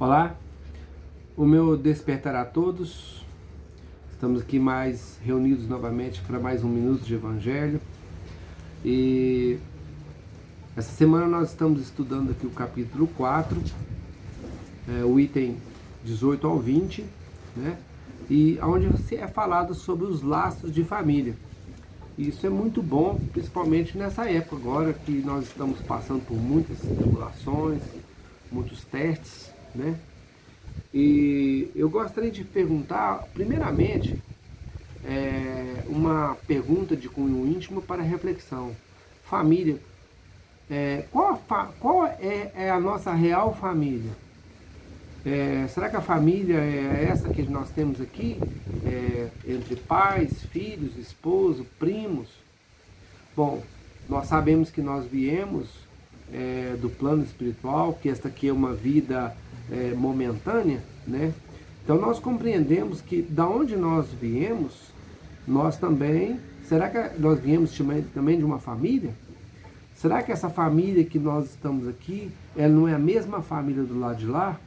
Olá, 0.00 0.34
o 1.36 1.44
meu 1.44 1.76
despertar 1.76 2.34
a 2.34 2.42
todos. 2.42 3.22
Estamos 4.10 4.40
aqui 4.40 4.58
mais 4.58 5.18
reunidos 5.22 5.68
novamente 5.68 6.22
para 6.22 6.40
mais 6.40 6.64
um 6.64 6.70
minuto 6.70 7.04
de 7.04 7.12
Evangelho. 7.12 7.78
E 8.82 9.58
essa 10.74 10.90
semana 10.90 11.26
nós 11.26 11.50
estamos 11.50 11.82
estudando 11.82 12.30
aqui 12.30 12.46
o 12.46 12.50
capítulo 12.50 13.08
4, 13.08 13.62
é, 14.88 15.04
o 15.04 15.20
item 15.20 15.58
18 16.02 16.46
ao 16.46 16.58
20, 16.58 17.04
né? 17.54 17.76
E 18.30 18.58
onde 18.62 18.88
é 19.14 19.26
falado 19.26 19.74
sobre 19.74 20.06
os 20.06 20.22
laços 20.22 20.72
de 20.72 20.82
família. 20.82 21.36
Isso 22.16 22.46
é 22.46 22.48
muito 22.48 22.82
bom, 22.82 23.20
principalmente 23.34 23.98
nessa 23.98 24.26
época 24.30 24.56
agora 24.56 24.94
que 24.94 25.12
nós 25.20 25.44
estamos 25.44 25.78
passando 25.82 26.24
por 26.24 26.38
muitas 26.38 26.78
tribulações, 26.78 27.82
muitos 28.50 28.82
testes, 28.84 29.59
né? 29.74 29.98
E 30.92 31.70
eu 31.74 31.88
gostaria 31.88 32.30
de 32.30 32.44
perguntar, 32.44 33.28
primeiramente, 33.32 34.20
é, 35.04 35.84
uma 35.86 36.36
pergunta 36.46 36.96
de 36.96 37.08
cunho 37.08 37.46
íntimo 37.46 37.80
para 37.80 38.02
reflexão. 38.02 38.74
Família, 39.24 39.78
é, 40.70 41.04
qual, 41.10 41.42
qual 41.78 42.06
é, 42.06 42.52
é, 42.54 42.70
a 42.70 42.78
nossa 42.78 43.12
real 43.12 43.54
família? 43.54 44.10
É, 45.24 45.66
será 45.68 45.90
que 45.90 45.96
a 45.96 46.00
família 46.00 46.56
é 46.56 47.08
essa 47.10 47.28
que 47.28 47.42
nós 47.42 47.70
temos 47.70 48.00
aqui? 48.00 48.38
É, 48.84 49.28
entre 49.46 49.76
pais, 49.76 50.42
filhos, 50.44 50.96
esposo, 50.96 51.66
primos? 51.78 52.28
Bom, 53.36 53.62
nós 54.08 54.26
sabemos 54.26 54.70
que 54.70 54.80
nós 54.80 55.04
viemos 55.04 55.68
é, 56.32 56.76
do 56.80 56.88
plano 56.88 57.22
espiritual, 57.22 57.98
que 58.00 58.08
esta 58.08 58.28
aqui 58.28 58.48
é 58.48 58.52
uma 58.52 58.72
vida 58.74 59.36
é, 59.70 59.94
momentânea, 59.94 60.82
né? 61.06 61.32
Então 61.82 61.98
nós 61.98 62.18
compreendemos 62.18 63.00
que 63.00 63.22
da 63.22 63.48
onde 63.48 63.76
nós 63.76 64.06
viemos, 64.20 64.92
nós 65.46 65.76
também, 65.76 66.38
será 66.64 66.88
que 66.88 67.18
nós 67.20 67.40
viemos 67.40 67.76
também 68.14 68.38
de 68.38 68.44
uma 68.44 68.58
família? 68.58 69.12
Será 69.94 70.22
que 70.22 70.32
essa 70.32 70.48
família 70.48 71.04
que 71.04 71.18
nós 71.18 71.50
estamos 71.50 71.86
aqui, 71.88 72.30
ela 72.56 72.72
não 72.72 72.88
é 72.88 72.94
a 72.94 72.98
mesma 72.98 73.42
família 73.42 73.82
do 73.82 73.98
lado 73.98 74.18
de 74.18 74.26
lá? 74.26 74.58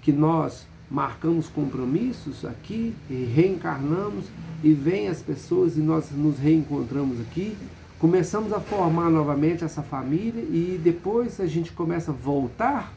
Que 0.00 0.12
nós 0.12 0.66
marcamos 0.90 1.48
compromissos 1.48 2.44
aqui 2.44 2.94
e 3.08 3.24
reencarnamos 3.24 4.24
e 4.62 4.72
vêm 4.72 5.08
as 5.08 5.22
pessoas 5.22 5.76
e 5.76 5.80
nós 5.80 6.10
nos 6.10 6.38
reencontramos 6.38 7.20
aqui, 7.20 7.56
começamos 7.98 8.52
a 8.52 8.60
formar 8.60 9.10
novamente 9.10 9.62
essa 9.62 9.82
família 9.82 10.42
e 10.42 10.80
depois 10.82 11.38
a 11.40 11.46
gente 11.46 11.72
começa 11.72 12.10
a 12.10 12.14
voltar 12.14 12.92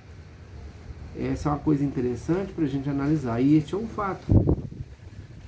essa 1.17 1.49
é 1.49 1.51
uma 1.51 1.59
coisa 1.59 1.83
interessante 1.83 2.51
para 2.53 2.63
a 2.63 2.67
gente 2.67 2.89
analisar. 2.89 3.39
E 3.41 3.55
este 3.55 3.75
é 3.75 3.77
um 3.77 3.87
fato. 3.87 4.23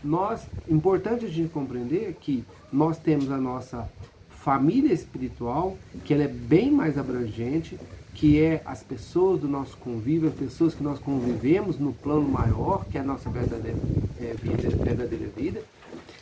Nós, 0.03 0.45
importante 0.69 1.25
a 1.25 1.29
gente 1.29 1.49
compreender 1.49 2.15
que 2.19 2.45
nós 2.71 2.99
temos 2.99 3.31
a 3.31 3.37
nossa 3.37 3.89
família 4.29 4.93
espiritual, 4.93 5.75
que 6.03 6.13
ela 6.13 6.23
é 6.23 6.27
bem 6.27 6.71
mais 6.71 6.97
abrangente, 6.97 7.79
que 8.13 8.39
é 8.39 8.61
as 8.63 8.83
pessoas 8.83 9.41
do 9.41 9.47
nosso 9.47 9.75
convívio, 9.77 10.29
as 10.29 10.35
pessoas 10.35 10.75
que 10.75 10.83
nós 10.83 10.99
convivemos 10.99 11.79
no 11.79 11.91
plano 11.91 12.29
maior, 12.29 12.85
que 12.85 12.97
é 12.97 13.01
a 13.01 13.03
nossa 13.03 13.29
verdadeira, 13.29 13.77
é, 14.21 14.35
vida, 14.35 14.69
verdadeira 14.69 15.27
vida. 15.35 15.61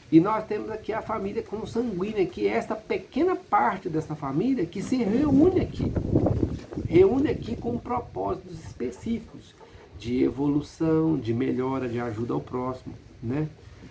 E 0.10 0.20
nós 0.20 0.46
temos 0.46 0.72
aqui 0.72 0.94
a 0.94 1.02
família 1.02 1.44
consanguínea, 1.44 2.26
que 2.26 2.48
é 2.48 2.52
esta 2.52 2.76
pequena 2.76 3.36
parte 3.36 3.90
dessa 3.90 4.16
família 4.16 4.66
que 4.66 4.82
se 4.82 4.98
reúne 4.98 5.60
aqui 5.60 5.92
reúne 6.94 7.28
aqui 7.28 7.56
com 7.56 7.76
propósitos 7.80 8.64
específicos 8.64 9.56
de 9.98 10.24
evolução, 10.24 11.18
de 11.18 11.34
melhora, 11.34 11.90
de 11.90 12.00
ajuda 12.00 12.36
ao 12.36 12.40
próximo, 12.40 12.94
né? 13.22 13.50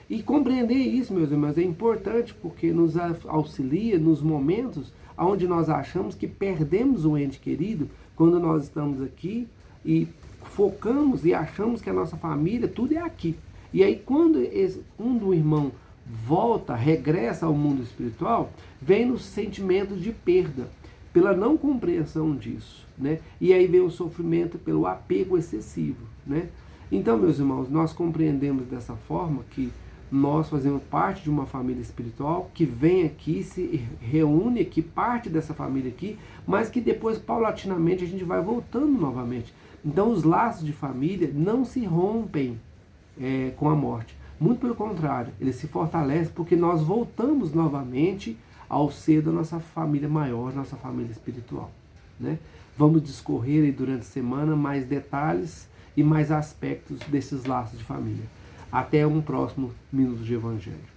E 0.09 0.23
compreender 0.23 0.77
isso, 0.77 1.13
meus 1.13 1.33
irmãos, 1.33 1.59
é 1.59 1.65
importante 1.65 2.33
porque 2.33 2.73
nos 2.73 2.95
auxilia 3.27 3.99
nos 3.99 4.23
momentos 4.23 4.93
onde 5.19 5.49
nós 5.49 5.69
achamos 5.69 6.15
que 6.15 6.29
perdemos 6.29 7.05
um 7.05 7.19
ente 7.19 7.41
querido, 7.41 7.91
quando 8.15 8.39
nós 8.39 8.63
estamos 8.63 9.03
aqui 9.03 9.49
e 9.85 10.07
focamos 10.45 11.25
e 11.25 11.35
achamos 11.35 11.83
que 11.83 11.91
a 11.91 11.93
nossa 11.93 12.17
família, 12.17 12.69
tudo 12.69 12.95
é 12.95 12.99
aqui. 12.99 13.35
E 13.73 13.83
aí, 13.83 13.97
quando 13.97 14.39
um 14.97 15.19
do 15.19 15.35
irmão 15.35 15.73
volta, 16.07 16.77
regressa 16.77 17.47
ao 17.47 17.55
mundo 17.55 17.83
espiritual, 17.83 18.53
vem 18.81 19.07
nos 19.07 19.25
sentimentos 19.25 20.01
de 20.01 20.13
perda 20.13 20.69
pela 21.13 21.35
não 21.35 21.57
compreensão 21.57 22.35
disso, 22.35 22.87
né? 22.97 23.21
E 23.41 23.53
aí 23.53 23.67
vem 23.67 23.81
o 23.81 23.91
sofrimento 23.91 24.59
pelo 24.59 24.87
apego 24.87 25.37
excessivo, 25.37 26.07
né? 26.27 26.49
Então, 26.91 27.19
meus 27.19 27.39
irmãos, 27.39 27.71
nós 27.71 27.93
compreendemos 27.93 28.67
dessa 28.67 28.95
forma 28.95 29.43
que 29.51 29.73
nós 30.11 30.51
fazemos 30.51 30.83
parte 30.83 31.23
de 31.23 31.31
uma 31.31 31.47
família 31.47 31.81
espiritual 31.81 32.51
que 32.53 32.67
vem 32.67 33.05
aqui, 33.05 33.43
se 33.43 33.83
reúne 33.99 34.61
aqui, 34.61 34.83
parte 34.83 35.31
dessa 35.31 35.55
família 35.55 35.91
aqui, 35.91 36.19
mas 36.47 36.69
que 36.69 36.83
depois, 36.83 37.19
paulatinamente, 37.19 38.05
a 38.05 38.07
gente 38.07 38.25
vai 38.25 38.43
voltando 38.43 38.93
novamente. 38.93 39.55
Então, 39.83 40.11
os 40.11 40.23
laços 40.23 40.67
de 40.67 40.73
família 40.73 41.31
não 41.33 41.65
se 41.65 41.83
rompem 41.85 42.61
é, 43.19 43.53
com 43.57 43.71
a 43.71 43.75
morte. 43.75 44.15
Muito 44.39 44.61
pelo 44.61 44.75
contrário, 44.75 45.33
eles 45.41 45.57
se 45.57 45.67
fortalecem 45.67 46.33
porque 46.35 46.57
nós 46.57 46.83
voltamos 46.83 47.55
novamente 47.55 48.37
ao 48.73 48.91
ser 48.91 49.21
da 49.21 49.31
nossa 49.31 49.61
família 49.61 50.09
maior, 50.09 50.51
nossa 50.55 50.77
família 50.77 51.13
espiritual. 51.13 51.71
Né? 52.19 52.39
Vamos 52.75 53.03
discorrer 53.03 53.65
aí 53.65 53.71
durante 53.71 54.01
a 54.01 54.05
semana 54.05 54.57
mais 54.57 54.87
detalhes 54.87 55.69
e 55.95 56.03
mais 56.03 56.33
aspectos 56.33 56.99
desses 57.01 57.45
laços 57.45 57.79
de 57.79 57.85
família. 57.85 58.25
Até 58.73 59.07
um 59.07 59.21
próximo 59.21 59.73
Minuto 59.93 60.25
de 60.25 60.33
Evangelho. 60.33 60.92